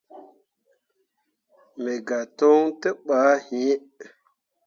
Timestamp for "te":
2.81-2.89